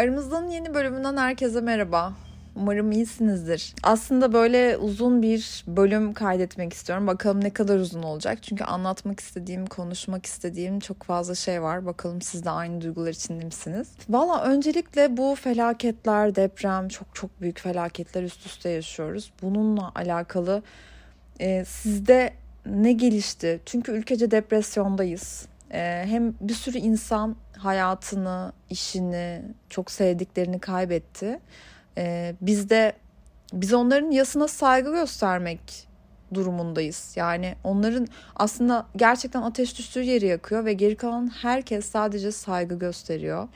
[0.00, 2.12] Aramızdan yeni bölümünden herkese merhaba.
[2.56, 3.74] Umarım iyisinizdir.
[3.82, 7.06] Aslında böyle uzun bir bölüm kaydetmek istiyorum.
[7.06, 8.42] Bakalım ne kadar uzun olacak.
[8.42, 11.86] Çünkü anlatmak istediğim, konuşmak istediğim çok fazla şey var.
[11.86, 13.88] Bakalım siz de aynı duygular içinde misiniz?
[14.08, 19.32] Valla öncelikle bu felaketler, deprem, çok çok büyük felaketler üst üste yaşıyoruz.
[19.42, 20.62] Bununla alakalı
[21.40, 22.32] e, sizde
[22.66, 23.60] ne gelişti?
[23.66, 25.46] Çünkü ülkece depresyondayız.
[25.72, 31.40] E, hem bir sürü insan hayatını, işini, çok sevdiklerini kaybetti.
[31.98, 32.92] Ee, biz de
[33.52, 35.88] biz onların yasına saygı göstermek
[36.34, 37.12] durumundayız.
[37.16, 43.48] Yani onların aslında gerçekten ateş düştüğü yeri yakıyor ve geri kalan herkes sadece saygı gösteriyor.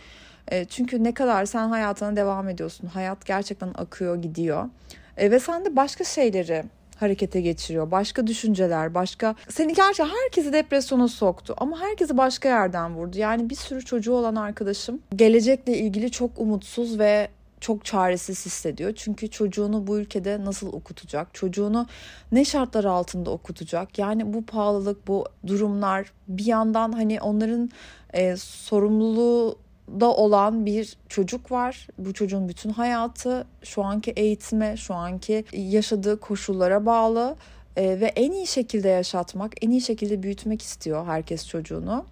[0.49, 2.87] E, çünkü ne kadar sen hayatına devam ediyorsun.
[2.87, 4.69] Hayat gerçekten akıyor, gidiyor.
[5.17, 6.65] E, ve sen de başka şeyleri
[7.05, 7.91] harekete geçiriyor.
[7.91, 9.35] Başka düşünceler, başka...
[9.49, 13.19] Seni gerçi herkesi depresyona soktu ama herkesi başka yerden vurdu.
[13.19, 17.29] Yani bir sürü çocuğu olan arkadaşım gelecekle ilgili çok umutsuz ve
[17.61, 18.93] çok çaresiz hissediyor.
[18.97, 21.35] Çünkü çocuğunu bu ülkede nasıl okutacak?
[21.35, 21.87] Çocuğunu
[22.33, 23.99] ne şartlar altında okutacak?
[23.99, 27.71] Yani bu pahalılık, bu durumlar bir yandan hani onların
[28.13, 29.59] e, sorumluluğu
[30.01, 31.87] da olan bir çocuk var.
[31.99, 37.37] Bu çocuğun bütün hayatı şu anki eğitime, şu anki yaşadığı koşullara bağlı
[37.77, 42.05] e, ve en iyi şekilde yaşatmak, en iyi şekilde büyütmek istiyor herkes çocuğunu.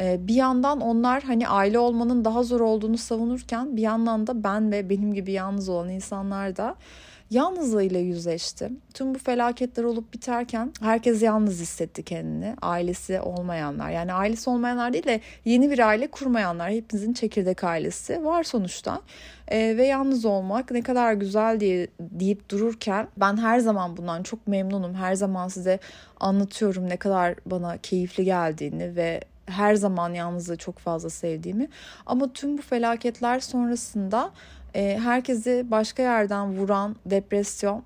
[0.00, 4.72] E, bir yandan onlar hani aile olmanın daha zor olduğunu savunurken bir yandan da ben
[4.72, 6.74] ve benim gibi yalnız olan insanlar da
[7.32, 8.70] yalnızlığıyla yüzleşti.
[8.94, 12.56] Tüm bu felaketler olup biterken herkes yalnız hissetti kendini.
[12.62, 16.70] Ailesi olmayanlar yani ailesi olmayanlar değil de yeni bir aile kurmayanlar.
[16.70, 19.00] Hepimizin çekirdek ailesi var sonuçta.
[19.48, 24.46] Ee, ve yalnız olmak ne kadar güzel diye deyip dururken ben her zaman bundan çok
[24.46, 24.94] memnunum.
[24.94, 25.78] Her zaman size
[26.20, 31.68] anlatıyorum ne kadar bana keyifli geldiğini ve her zaman yalnızlığı çok fazla sevdiğimi.
[32.06, 34.30] Ama tüm bu felaketler sonrasında
[34.74, 37.82] e, herkesi başka yerden vuran depresyon,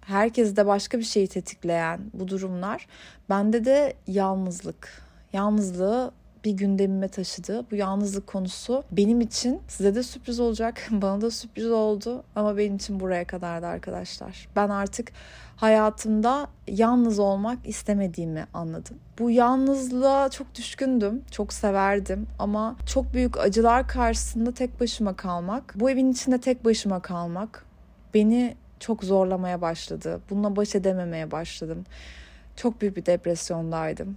[0.00, 2.86] herkesi de başka bir şeyi tetikleyen bu durumlar
[3.30, 5.02] bende de yalnızlık.
[5.32, 6.12] Yalnızlığı
[6.44, 7.66] bir gündemime taşıdı.
[7.70, 10.88] Bu yalnızlık konusu benim için size de sürpriz olacak.
[10.90, 14.48] Bana da sürpriz oldu ama benim için buraya kadardı arkadaşlar.
[14.56, 15.12] Ben artık
[15.56, 18.96] hayatımda yalnız olmak istemediğimi anladım.
[19.18, 25.90] Bu yalnızlığa çok düşkündüm, çok severdim ama çok büyük acılar karşısında tek başıma kalmak, bu
[25.90, 27.64] evin içinde tek başıma kalmak
[28.14, 30.20] beni çok zorlamaya başladı.
[30.30, 31.84] Bununla baş edememeye başladım.
[32.56, 34.16] Çok büyük bir depresyondaydım.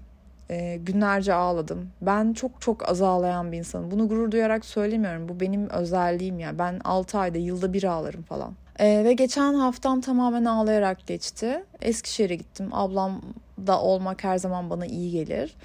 [0.52, 1.90] E, günlerce ağladım.
[2.02, 3.92] Ben çok çok az ağlayan bir insanım.
[3.92, 5.30] Bunu gurur duyarak söylemiyorum.
[5.30, 6.60] Bu benim özelliğim ya.
[6.60, 8.54] Ben 6 ayda yılda bir ağlarım falan.
[8.80, 11.64] E, ve geçen haftam tamamen ağlayarak geçti.
[11.82, 12.70] Eskişehir'e gittim.
[12.72, 13.22] Ablam
[13.68, 15.56] da olmak her zaman bana iyi gelir.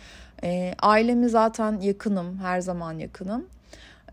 [0.45, 2.39] E, ailemi zaten yakınım.
[2.39, 3.47] Her zaman yakınım.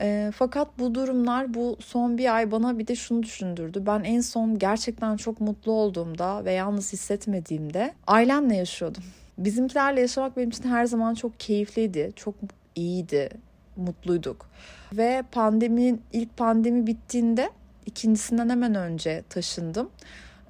[0.01, 3.83] E, fakat bu durumlar bu son bir ay bana bir de şunu düşündürdü.
[3.85, 9.03] Ben en son gerçekten çok mutlu olduğumda ve yalnız hissetmediğimde ailemle yaşıyordum.
[9.37, 12.35] Bizimkilerle yaşamak benim için her zaman çok keyifliydi, çok
[12.75, 13.29] iyiydi,
[13.75, 14.45] mutluyduk.
[14.93, 17.49] Ve pandeminin ilk pandemi bittiğinde
[17.85, 19.89] ikincisinden hemen önce taşındım.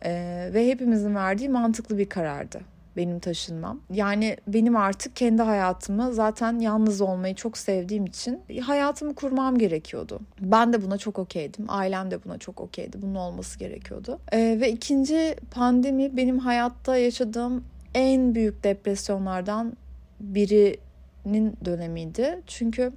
[0.05, 2.61] Ee, ve hepimizin verdiği mantıklı bir karardı
[2.97, 3.79] benim taşınmam.
[3.93, 10.19] Yani benim artık kendi hayatımı zaten yalnız olmayı çok sevdiğim için hayatımı kurmam gerekiyordu.
[10.39, 11.66] Ben de buna çok okeydim.
[11.67, 13.01] Ailem de buna çok okeydi.
[13.01, 14.19] Bunun olması gerekiyordu.
[14.31, 19.77] Ee, ve ikinci pandemi benim hayatta yaşadığım en büyük depresyonlardan
[20.19, 22.41] birinin dönemiydi.
[22.47, 22.91] Çünkü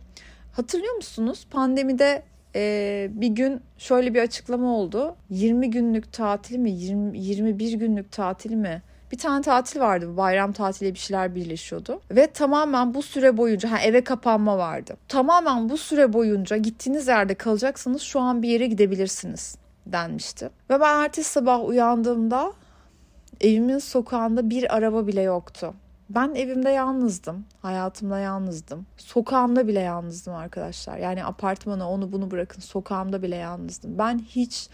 [0.52, 2.22] hatırlıyor musunuz pandemide
[2.54, 5.16] e, bir gün şöyle bir açıklama oldu.
[5.30, 8.82] 20 günlük tatil mi 20, 21 günlük tatil mi?
[9.12, 12.00] Bir tane tatil vardı bayram tatili bir şeyler birleşiyordu.
[12.10, 14.96] Ve tamamen bu süre boyunca ha, eve kapanma vardı.
[15.08, 20.50] Tamamen bu süre boyunca gittiğiniz yerde kalacaksınız şu an bir yere gidebilirsiniz denmişti.
[20.70, 22.52] Ve ben ertesi sabah uyandığımda
[23.40, 25.74] Evimin sokağında bir araba bile yoktu.
[26.10, 27.44] Ben evimde yalnızdım.
[27.62, 28.86] Hayatımda yalnızdım.
[28.96, 30.98] Sokağımda bile yalnızdım arkadaşlar.
[30.98, 33.98] Yani apartmana onu bunu bırakın sokağımda bile yalnızdım.
[33.98, 34.68] Ben hiç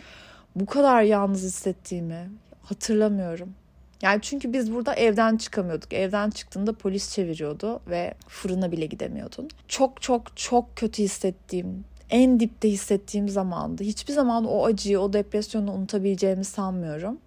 [0.56, 2.30] bu kadar yalnız hissettiğimi
[2.62, 3.54] hatırlamıyorum.
[4.02, 5.92] Yani çünkü biz burada evden çıkamıyorduk.
[5.92, 9.48] Evden çıktığında polis çeviriyordu ve fırına bile gidemiyordun.
[9.68, 13.82] Çok çok çok kötü hissettiğim, en dipte hissettiğim zamandı.
[13.84, 17.18] Hiçbir zaman o acıyı, o depresyonu unutabileceğimi sanmıyorum.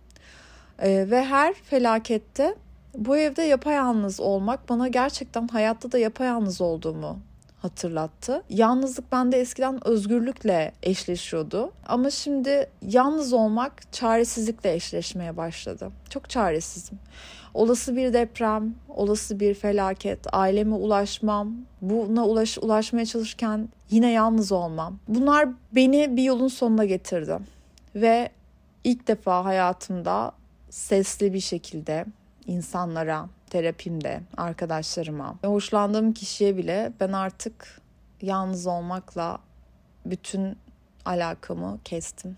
[0.79, 2.55] E, ve her felakette
[2.97, 7.19] bu evde yapayalnız olmak bana gerçekten hayatta da yapayalnız olduğumu
[7.65, 8.43] hatırlattı.
[8.49, 11.71] Yalnızlık bende eskiden özgürlükle eşleşiyordu.
[11.87, 15.91] Ama şimdi yalnız olmak çaresizlikle eşleşmeye başladı.
[16.09, 16.99] Çok çaresizim.
[17.53, 24.99] Olası bir deprem, olası bir felaket, aileme ulaşmam, buna ulaş, ulaşmaya çalışırken yine yalnız olmam.
[25.07, 27.37] Bunlar beni bir yolun sonuna getirdi.
[27.95, 28.29] Ve
[28.83, 30.31] ilk defa hayatımda
[30.75, 32.05] sesli bir şekilde
[32.47, 37.81] insanlara, terapimde, arkadaşlarıma, hoşlandığım kişiye bile ben artık
[38.21, 39.39] yalnız olmakla
[40.05, 40.57] bütün
[41.05, 42.37] alakamı kestim.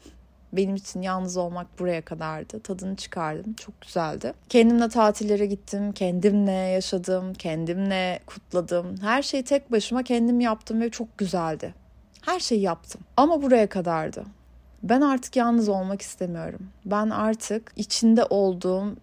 [0.54, 2.60] Benim için yalnız olmak buraya kadardı.
[2.60, 3.54] Tadını çıkardım.
[3.54, 4.34] Çok güzeldi.
[4.50, 5.92] Kendimle tatillere gittim.
[5.92, 7.34] Kendimle yaşadım.
[7.34, 8.96] Kendimle kutladım.
[9.02, 11.74] Her şeyi tek başıma kendim yaptım ve çok güzeldi.
[12.22, 13.02] Her şeyi yaptım.
[13.18, 14.24] Ama buraya kadardı.
[14.84, 16.70] Ben artık yalnız olmak istemiyorum.
[16.86, 18.96] Ben artık içinde olduğum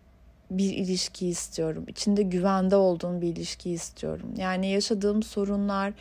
[0.50, 1.84] bir ilişki istiyorum.
[1.88, 4.34] İçinde güvende olduğum bir ilişki istiyorum.
[4.36, 5.92] Yani yaşadığım sorunlar,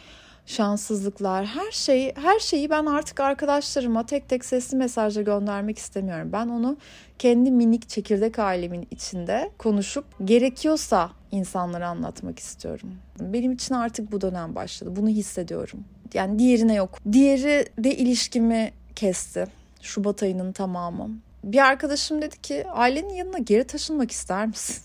[0.46, 6.30] şanssızlıklar, her şeyi her şeyi ben artık arkadaşlarıma tek tek sesli mesajla göndermek istemiyorum.
[6.34, 6.78] Ben onu
[7.20, 12.90] kendi minik çekirdek ailemin içinde konuşup gerekiyorsa insanlara anlatmak istiyorum.
[13.20, 14.96] Benim için artık bu dönem başladı.
[14.96, 15.84] Bunu hissediyorum.
[16.14, 17.00] Yani diğerine yok.
[17.12, 19.48] Diğeri de ilişkimi kesti.
[19.84, 21.10] Şubat ayının tamamı.
[21.44, 24.84] Bir arkadaşım dedi ki ailenin yanına geri taşınmak ister misin?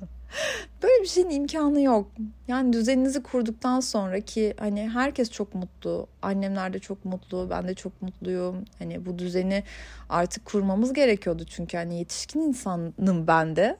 [0.82, 2.10] Böyle bir şeyin imkanı yok.
[2.48, 6.06] Yani düzeninizi kurduktan sonra ki hani herkes çok mutlu.
[6.22, 7.46] Annemler de çok mutlu.
[7.50, 8.64] Ben de çok mutluyum.
[8.78, 9.62] Hani bu düzeni
[10.08, 11.44] artık kurmamız gerekiyordu.
[11.44, 13.76] Çünkü hani yetişkin insanım ben de.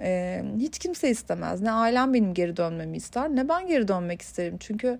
[0.00, 1.60] Ee, hiç kimse istemez.
[1.60, 4.56] Ne ailem benim geri dönmemi ister ne ben geri dönmek isterim.
[4.60, 4.98] Çünkü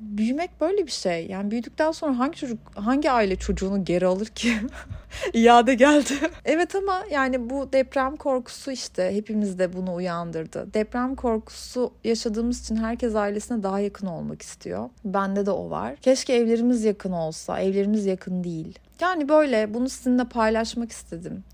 [0.00, 1.26] büyümek böyle bir şey.
[1.26, 4.52] Yani büyüdükten sonra hangi çocuk, hangi aile çocuğunu geri alır ki?
[5.32, 6.14] İade geldi.
[6.44, 10.74] evet ama yani bu deprem korkusu işte hepimizde bunu uyandırdı.
[10.74, 14.90] Deprem korkusu yaşadığımız için herkes ailesine daha yakın olmak istiyor.
[15.04, 15.96] Bende de o var.
[15.96, 17.60] Keşke evlerimiz yakın olsa.
[17.60, 18.78] Evlerimiz yakın değil.
[19.00, 21.44] Yani böyle bunu sizinle paylaşmak istedim.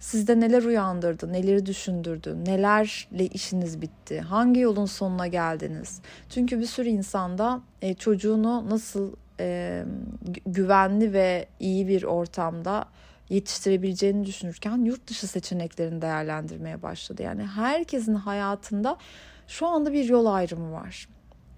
[0.00, 6.00] Sizde neler uyandırdı, neleri düşündürdü, nelerle işiniz bitti, hangi yolun sonuna geldiniz?
[6.28, 9.84] Çünkü bir sürü insanda e, çocuğunu nasıl e,
[10.46, 12.84] güvenli ve iyi bir ortamda
[13.28, 17.22] yetiştirebileceğini düşünürken yurt dışı seçeneklerini değerlendirmeye başladı.
[17.22, 18.96] Yani herkesin hayatında
[19.48, 21.08] şu anda bir yol ayrımı var.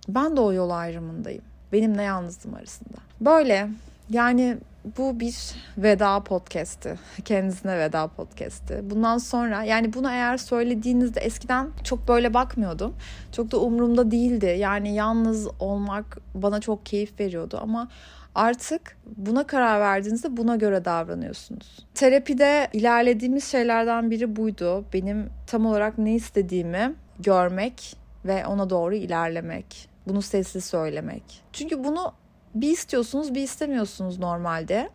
[0.09, 1.45] Ben de o yol ayrımındayım.
[1.73, 2.99] Benimle yalnızlığım arasında.
[3.21, 3.69] Böyle
[4.13, 4.59] yani
[4.99, 5.37] bu bir
[5.79, 6.99] veda podcast'i.
[7.25, 8.81] Kendisine veda podcast'i.
[8.91, 12.95] Bundan sonra yani bunu eğer söylediğinizde eskiden çok böyle bakmıyordum.
[13.33, 14.57] Çok da umurumda değildi.
[14.59, 17.89] Yani yalnız olmak bana çok keyif veriyordu ama
[18.35, 21.87] artık buna karar verdiğinizde buna göre davranıyorsunuz.
[21.95, 24.85] Terapide ilerlediğimiz şeylerden biri buydu.
[24.93, 29.89] Benim tam olarak ne istediğimi görmek ve ona doğru ilerlemek.
[30.07, 31.23] Bunu sessiz söylemek.
[31.53, 32.13] Çünkü bunu
[32.55, 34.91] bir istiyorsunuz bir istemiyorsunuz normalde.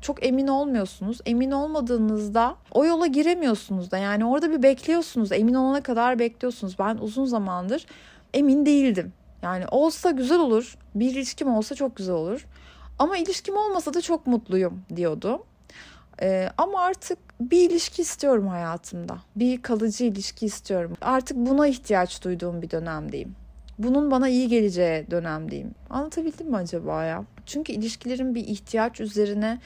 [0.00, 1.18] Çok emin olmuyorsunuz.
[1.26, 3.98] Emin olmadığınızda o yola giremiyorsunuz da.
[3.98, 5.32] Yani orada bir bekliyorsunuz.
[5.32, 6.78] Emin olana kadar bekliyorsunuz.
[6.78, 7.86] Ben uzun zamandır
[8.34, 9.12] emin değildim.
[9.42, 10.76] Yani olsa güzel olur.
[10.94, 12.46] Bir ilişkim olsa çok güzel olur.
[12.98, 15.44] Ama ilişkim olmasa da çok mutluyum diyordu.
[16.22, 19.18] Ee, ama artık bir ilişki istiyorum hayatımda.
[19.36, 20.96] Bir kalıcı ilişki istiyorum.
[21.00, 23.34] Artık buna ihtiyaç duyduğum bir dönemdeyim
[23.82, 25.74] bunun bana iyi geleceği dönemdeyim.
[25.90, 27.24] Anlatabildim mi acaba ya?
[27.46, 29.58] Çünkü ilişkilerin bir ihtiyaç üzerine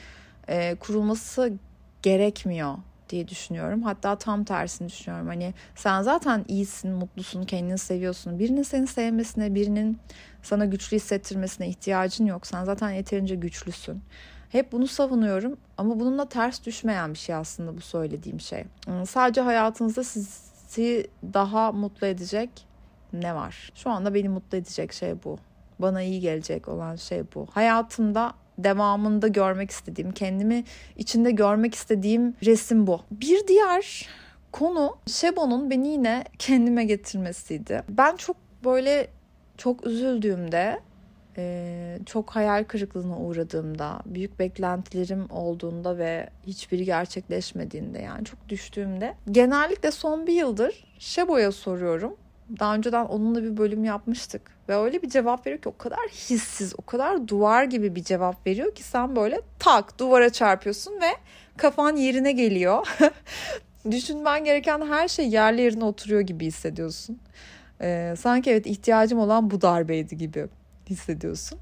[0.47, 1.53] e, kurulması
[2.01, 2.75] gerekmiyor
[3.09, 3.83] diye düşünüyorum.
[3.83, 5.27] Hatta tam tersini düşünüyorum.
[5.27, 8.39] Hani sen zaten iyisin, mutlusun, kendini seviyorsun.
[8.39, 9.99] Birinin seni sevmesine, birinin
[10.43, 12.47] sana güçlü hissettirmesine ihtiyacın yok.
[12.47, 14.01] Sen zaten yeterince güçlüsün.
[14.49, 18.63] Hep bunu savunuyorum ama bununla ters düşmeyen bir şey aslında bu söylediğim şey.
[19.07, 22.66] Sadece hayatınızda sizi daha mutlu edecek
[23.21, 23.71] ne var?
[23.75, 25.37] Şu anda beni mutlu edecek şey bu.
[25.79, 27.47] Bana iyi gelecek olan şey bu.
[27.51, 30.63] Hayatımda devamında görmek istediğim, kendimi
[30.95, 33.01] içinde görmek istediğim resim bu.
[33.11, 34.07] Bir diğer
[34.51, 37.83] konu Şebo'nun beni yine kendime getirmesiydi.
[37.89, 39.07] Ben çok böyle
[39.57, 40.79] çok üzüldüğümde,
[42.05, 50.27] çok hayal kırıklığına uğradığımda, büyük beklentilerim olduğunda ve hiçbiri gerçekleşmediğinde yani çok düştüğümde genellikle son
[50.27, 52.15] bir yıldır Şebo'ya soruyorum
[52.59, 54.41] daha önceden onunla bir bölüm yapmıştık.
[54.69, 58.47] Ve öyle bir cevap veriyor ki o kadar hissiz, o kadar duvar gibi bir cevap
[58.47, 61.11] veriyor ki sen böyle tak duvara çarpıyorsun ve
[61.57, 62.87] kafan yerine geliyor.
[63.91, 67.19] Düşünmen gereken her şey yerli yerine oturuyor gibi hissediyorsun.
[67.81, 70.47] Ee, sanki evet ihtiyacım olan bu darbeydi gibi
[70.89, 71.59] hissediyorsun.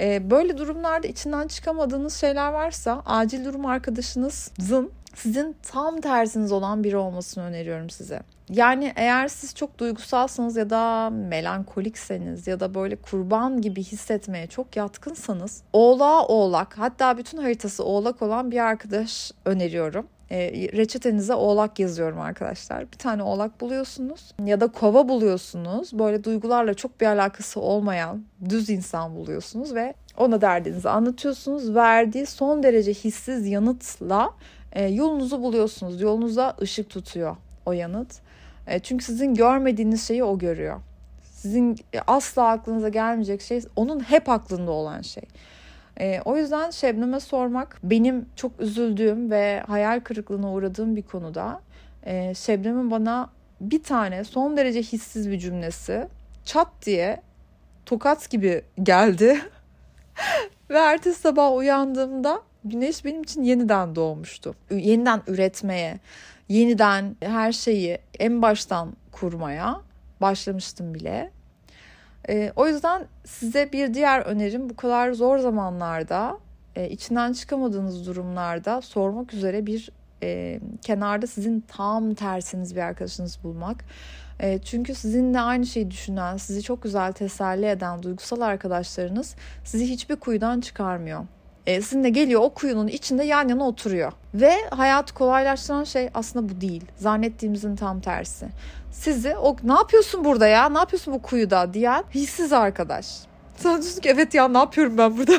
[0.00, 4.90] Ee, böyle durumlarda içinden çıkamadığınız şeyler varsa acil durum arkadaşınızın
[5.22, 8.20] sizin tam tersiniz olan biri olmasını öneriyorum size.
[8.50, 14.76] Yani eğer siz çok duygusalsanız ya da melankolikseniz ya da böyle kurban gibi hissetmeye çok
[14.76, 20.06] yatkınsanız oğlağa oğlak hatta bütün haritası oğlak olan bir arkadaş öneriyorum.
[20.30, 20.38] E,
[20.76, 22.92] reçetenize oğlak yazıyorum arkadaşlar.
[22.92, 25.98] Bir tane oğlak buluyorsunuz ya da kova buluyorsunuz.
[25.98, 31.74] Böyle duygularla çok bir alakası olmayan düz insan buluyorsunuz ve ona derdinizi anlatıyorsunuz.
[31.74, 34.30] Verdiği son derece hissiz yanıtla
[34.72, 36.00] e, yolunuzu buluyorsunuz.
[36.00, 38.14] Yolunuza ışık tutuyor o yanıt.
[38.66, 40.80] E, çünkü sizin görmediğiniz şeyi o görüyor.
[41.32, 45.22] Sizin asla aklınıza gelmeyecek şey onun hep aklında olan şey.
[46.00, 51.60] E, o yüzden Şebnem'e sormak benim çok üzüldüğüm ve hayal kırıklığına uğradığım bir konuda.
[52.02, 56.08] E, Şebnem'in bana bir tane son derece hissiz bir cümlesi
[56.44, 57.22] çat diye
[57.86, 59.40] tokat gibi geldi.
[60.70, 64.54] ve ertesi sabah uyandığımda güneş benim için yeniden doğmuştu.
[64.70, 65.98] Yeniden üretmeye,
[66.48, 69.80] yeniden her şeyi en baştan kurmaya
[70.20, 71.30] başlamıştım bile.
[72.28, 76.38] E, o yüzden size bir diğer önerim bu kadar zor zamanlarda
[76.76, 79.90] e, içinden çıkamadığınız durumlarda sormak üzere bir
[80.22, 83.84] e, kenarda sizin tam tersiniz bir arkadaşınız bulmak.
[84.40, 89.34] E, çünkü sizinle aynı şeyi düşünen, sizi çok güzel teselli eden duygusal arkadaşlarınız
[89.64, 91.24] sizi hiçbir kuyudan çıkarmıyor
[91.68, 94.12] e, sizinle geliyor o kuyunun içinde yan yana oturuyor.
[94.34, 96.84] Ve hayatı kolaylaştıran şey aslında bu değil.
[96.96, 98.46] Zannettiğimizin tam tersi.
[98.92, 103.06] Sizi o ne yapıyorsun burada ya ne yapıyorsun bu kuyuda diyen hissiz arkadaş.
[103.56, 105.32] Sen diyorsun ki evet ya ne yapıyorum ben burada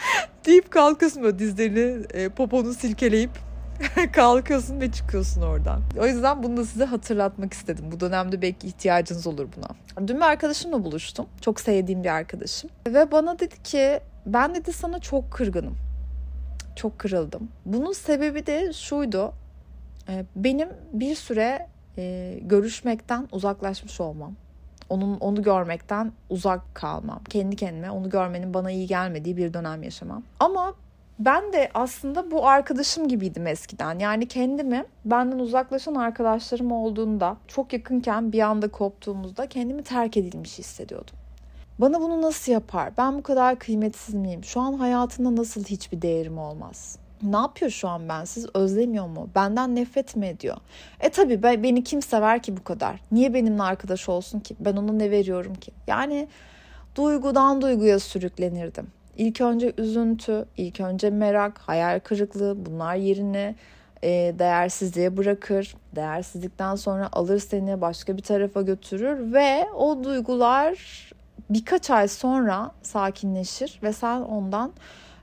[0.46, 3.30] deyip kalkıyorsun böyle dizlerini e, poponu silkeleyip
[4.12, 5.80] kalkıyorsun ve çıkıyorsun oradan.
[6.00, 7.84] O yüzden bunu da size hatırlatmak istedim.
[7.92, 9.68] Bu dönemde belki ihtiyacınız olur buna.
[10.08, 11.26] Dün bir arkadaşımla buluştum.
[11.40, 12.70] Çok sevdiğim bir arkadaşım.
[12.86, 15.76] Ve bana dedi ki ben dedi sana çok kırgınım.
[16.76, 17.48] Çok kırıldım.
[17.66, 19.32] Bunun sebebi de şuydu.
[20.08, 21.66] E, benim bir süre
[21.98, 24.32] e, görüşmekten uzaklaşmış olmam.
[24.88, 27.24] Onun onu görmekten uzak kalmam.
[27.24, 30.22] Kendi kendime onu görmenin bana iyi gelmediği bir dönem yaşamam.
[30.40, 30.74] Ama
[31.18, 33.98] ben de aslında bu arkadaşım gibiydim eskiden.
[33.98, 41.14] Yani kendimi benden uzaklaşan arkadaşlarım olduğunda çok yakınken bir anda koptuğumuzda kendimi terk edilmiş hissediyordum.
[41.78, 42.92] Bana bunu nasıl yapar?
[42.98, 44.44] Ben bu kadar kıymetsiz miyim?
[44.44, 46.98] Şu an hayatında nasıl hiçbir değerim olmaz?
[47.22, 48.24] Ne yapıyor şu an ben?
[48.24, 49.28] Siz özlemiyor mu?
[49.34, 50.56] Benden nefret mi ediyor?
[51.00, 53.00] E tabii ben, beni kim sever ki bu kadar?
[53.12, 54.56] Niye benimle arkadaş olsun ki?
[54.60, 55.72] Ben ona ne veriyorum ki?
[55.86, 56.28] Yani
[56.96, 58.86] duygudan duyguya sürüklenirdim.
[59.16, 63.54] İlk önce üzüntü, ilk önce merak, hayal kırıklığı bunlar yerine
[64.02, 65.74] e, değersizliğe bırakır.
[65.96, 70.76] Değersizlikten sonra alır seni başka bir tarafa götürür ve o duygular
[71.50, 74.72] birkaç ay sonra sakinleşir ve sen ondan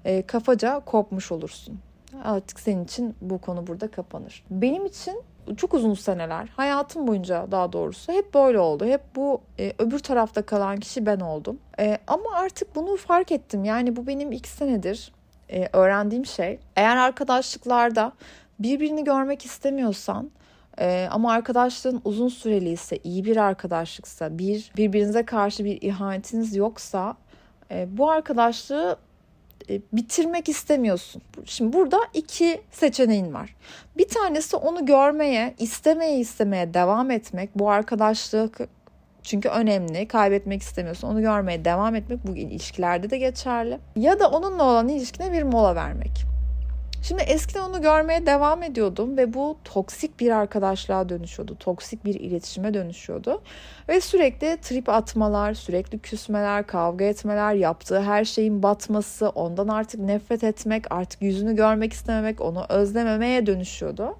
[0.06, 1.80] e, kafaca kopmuş olursun.
[2.24, 4.44] Artık senin için bu konu burada kapanır.
[4.50, 5.22] Benim için
[5.58, 8.86] çok uzun seneler, hayatım boyunca daha doğrusu hep böyle oldu.
[8.86, 11.60] Hep bu e, öbür tarafta kalan kişi ben oldum.
[11.80, 13.63] E, ama artık bunu fark ettim.
[13.65, 15.12] Yani bu benim iki senedir
[15.50, 16.60] e, öğrendiğim şey.
[16.75, 18.12] Eğer arkadaşlıklarda
[18.60, 20.32] birbirini görmek istemiyorsan
[20.80, 27.18] ee, ama arkadaşlığın uzun süreli ise, iyi bir arkadaşlıksa, bir birbirinize karşı bir ihanetiniz yoksa
[27.72, 28.98] e, bu arkadaşlığı
[29.70, 31.22] e, bitirmek istemiyorsun.
[31.46, 33.56] Şimdi burada iki seçeneğin var.
[33.98, 37.50] Bir tanesi onu görmeye, istemeye istemeye devam etmek.
[37.56, 38.60] Bu arkadaşlık
[39.24, 40.08] çünkü önemli.
[40.08, 41.08] Kaybetmek istemiyorsun.
[41.08, 43.80] Onu görmeye devam etmek bu ilişkilerde de geçerli.
[43.96, 46.33] Ya da onunla olan ilişkine bir mola vermek.
[47.04, 51.56] Şimdi eskiden onu görmeye devam ediyordum ve bu toksik bir arkadaşlığa dönüşüyordu.
[51.60, 53.42] Toksik bir iletişime dönüşüyordu.
[53.90, 60.44] Ve sürekli trip atmalar, sürekli küsmeler, kavga etmeler, yaptığı her şeyin batması, ondan artık nefret
[60.44, 64.18] etmek, artık yüzünü görmek istememek, onu özlememeye dönüşüyordu.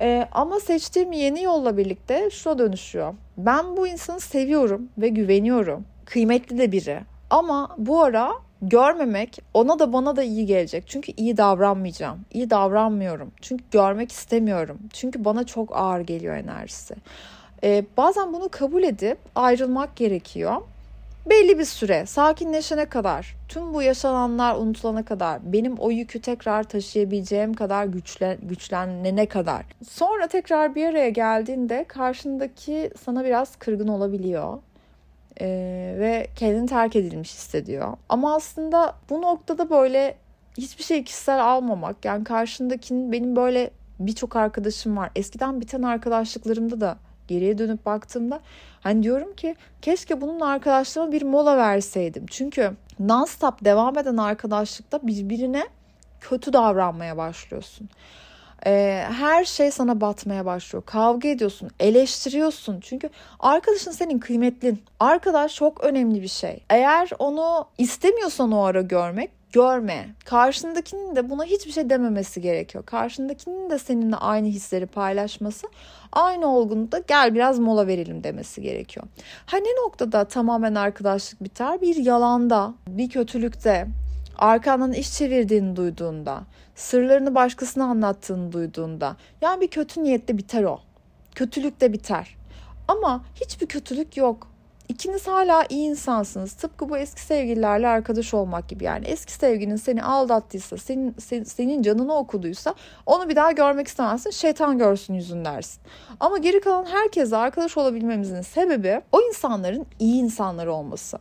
[0.00, 3.14] Ee, ama seçtiğim yeni yolla birlikte şuna dönüşüyor.
[3.36, 5.84] Ben bu insanı seviyorum ve güveniyorum.
[6.04, 7.00] Kıymetli de biri.
[7.30, 10.84] Ama bu ara görmemek ona da bana da iyi gelecek.
[10.86, 12.20] Çünkü iyi davranmayacağım.
[12.32, 13.32] İyi davranmıyorum.
[13.40, 14.78] Çünkü görmek istemiyorum.
[14.92, 16.94] Çünkü bana çok ağır geliyor enerjisi.
[17.64, 20.56] Ee, bazen bunu kabul edip ayrılmak gerekiyor.
[21.30, 27.54] Belli bir süre sakinleşene kadar, tüm bu yaşananlar unutulana kadar, benim o yükü tekrar taşıyabileceğim
[27.54, 29.64] kadar güçlen, güçlenene kadar.
[29.88, 34.58] Sonra tekrar bir araya geldiğinde karşındaki sana biraz kırgın olabiliyor
[35.40, 35.46] e,
[35.98, 37.96] ve kendini terk edilmiş hissediyor.
[38.08, 40.16] Ama aslında bu noktada böyle
[40.58, 45.10] hiçbir şey kişisel almamak yani karşındakinin benim böyle birçok arkadaşım var.
[45.16, 48.40] Eskiden biten arkadaşlıklarımda da geriye dönüp baktığımda
[48.80, 52.26] hani diyorum ki keşke bunun arkadaşlarıma bir mola verseydim.
[52.30, 55.64] Çünkü non-stop devam eden arkadaşlıkta birbirine
[56.20, 57.88] kötü davranmaya başlıyorsun.
[58.66, 60.82] Ee, her şey sana batmaya başlıyor.
[60.86, 62.80] Kavga ediyorsun, eleştiriyorsun.
[62.80, 63.08] Çünkü
[63.40, 64.82] arkadaşın senin kıymetlin.
[65.00, 66.60] Arkadaş çok önemli bir şey.
[66.70, 70.08] Eğer onu istemiyorsan o ara görmek, görme.
[70.24, 72.86] Karşındakinin de buna hiçbir şey dememesi gerekiyor.
[72.86, 75.66] Karşındakinin de seninle aynı hisleri paylaşması,
[76.12, 79.06] aynı olgunlukta gel biraz mola verelim demesi gerekiyor.
[79.46, 81.80] Hani noktada tamamen arkadaşlık biter?
[81.80, 83.86] Bir yalanda, bir kötülükte,
[84.38, 86.42] arkandan iş çevirdiğini duyduğunda,
[86.74, 90.80] sırlarını başkasına anlattığını duyduğunda, yani bir kötü niyette biter o.
[91.34, 92.36] Kötülük de biter.
[92.88, 94.48] Ama hiçbir kötülük yok.
[94.88, 96.52] İkiniz hala iyi insansınız.
[96.52, 98.84] Tıpkı bu eski sevgililerle arkadaş olmak gibi.
[98.84, 102.74] Yani eski sevginin seni aldattıysa, senin, sen, senin canını okuduysa
[103.06, 104.30] onu bir daha görmek istemezsin.
[104.30, 105.82] Şeytan görsün yüzün dersin.
[106.20, 111.18] Ama geri kalan herkesle arkadaş olabilmemizin sebebi o insanların iyi insanlar olması.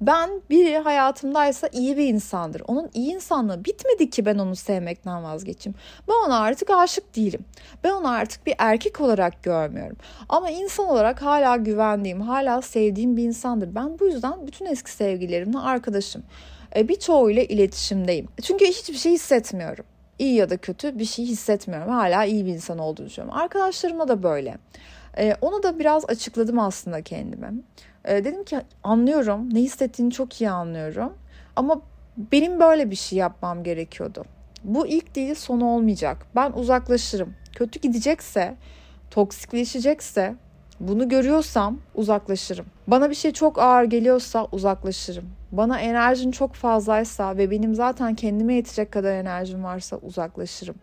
[0.00, 2.62] Ben biri hayatımdaysa iyi bir insandır.
[2.66, 5.78] Onun iyi insanlığı bitmedi ki ben onu sevmekten vazgeçeyim.
[6.08, 7.44] Ben ona artık aşık değilim.
[7.84, 9.96] Ben onu artık bir erkek olarak görmüyorum.
[10.28, 13.74] Ama insan olarak hala güvendiğim, hala sevdiğim bir insandır.
[13.74, 16.22] Ben bu yüzden bütün eski sevgililerimle arkadaşım.
[16.76, 18.28] E, birçoğuyla iletişimdeyim.
[18.42, 19.84] Çünkü hiçbir şey hissetmiyorum.
[20.18, 21.92] İyi ya da kötü bir şey hissetmiyorum.
[21.92, 23.38] Hala iyi bir insan olduğunu düşünüyorum.
[23.38, 24.58] Arkadaşlarıma da böyle.
[25.18, 27.52] Ee, onu da biraz açıkladım aslında kendime.
[28.04, 31.12] Ee, dedim ki anlıyorum, ne hissettiğini çok iyi anlıyorum.
[31.56, 31.80] Ama
[32.32, 34.24] benim böyle bir şey yapmam gerekiyordu.
[34.64, 36.26] Bu ilk değil sonu olmayacak.
[36.36, 37.34] Ben uzaklaşırım.
[37.54, 38.56] Kötü gidecekse,
[39.10, 40.34] toksikleşecekse
[40.80, 42.66] bunu görüyorsam uzaklaşırım.
[42.86, 45.24] Bana bir şey çok ağır geliyorsa uzaklaşırım.
[45.52, 50.74] Bana enerjin çok fazlaysa ve benim zaten kendime yetecek kadar enerjim varsa uzaklaşırım.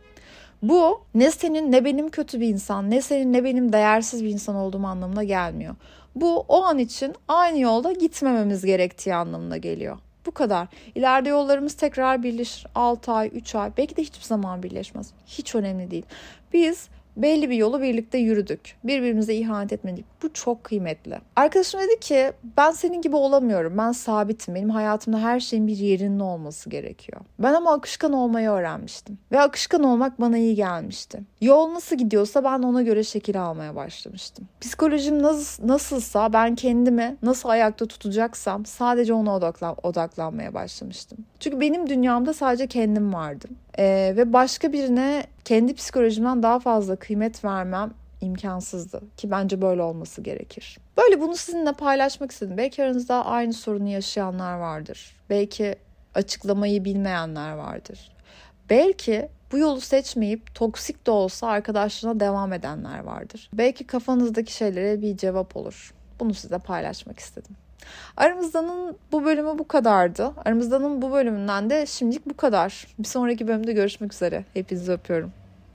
[0.61, 4.55] Bu ne senin ne benim kötü bir insan, ne senin ne benim değersiz bir insan
[4.55, 5.75] olduğum anlamına gelmiyor.
[6.21, 9.97] Bu o an için aynı yolda gitmememiz gerektiği anlamına geliyor.
[10.25, 10.67] Bu kadar.
[10.95, 12.67] İleride yollarımız tekrar birleşir.
[12.75, 15.11] 6 ay, 3 ay, belki de hiçbir zaman birleşmez.
[15.27, 16.05] Hiç önemli değil.
[16.53, 18.75] Biz belli bir yolu birlikte yürüdük.
[18.83, 20.05] Birbirimize ihanet etmedik.
[20.23, 21.19] Bu çok kıymetli.
[21.35, 23.77] Arkadaşım dedi ki ben senin gibi olamıyorum.
[23.77, 24.55] Ben sabitim.
[24.55, 27.21] Benim hayatımda her şeyin bir yerinde olması gerekiyor.
[27.39, 29.17] Ben ama akışkan olmayı öğrenmiştim.
[29.31, 31.19] Ve akışkan olmak bana iyi gelmişti.
[31.41, 34.47] Yol nasıl gidiyorsa ben ona göre şekil almaya başlamıştım.
[34.61, 41.17] Psikolojim nasıl, nasılsa ben kendimi nasıl ayakta tutacaksam sadece ona odaklan, odaklanmaya başlamıştım.
[41.39, 43.49] Çünkü benim dünyamda sadece kendim vardım.
[43.79, 50.21] Ee, ve başka birine kendi psikolojimden daha fazla kıymet vermem imkansızdı ki bence böyle olması
[50.21, 50.77] gerekir.
[50.97, 52.57] Böyle bunu sizinle paylaşmak istedim.
[52.57, 55.15] Belki aranızda aynı sorunu yaşayanlar vardır.
[55.29, 55.75] Belki
[56.15, 58.11] açıklamayı bilmeyenler vardır.
[58.69, 63.49] Belki bu yolu seçmeyip toksik de olsa arkadaşlığına devam edenler vardır.
[63.53, 65.93] Belki kafanızdaki şeylere bir cevap olur.
[66.19, 67.55] Bunu size paylaşmak istedim.
[68.17, 70.31] Aramızdanın bu bölümü bu kadardı.
[70.45, 72.87] Aramızdanın bu bölümünden de şimdilik bu kadar.
[72.99, 74.45] Bir sonraki bölümde görüşmek üzere.
[74.53, 75.31] Hepinizi öpüyorum.